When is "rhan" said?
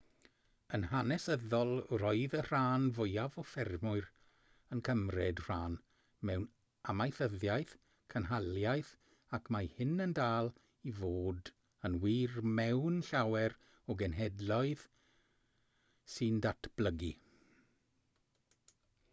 2.45-2.85, 5.49-5.75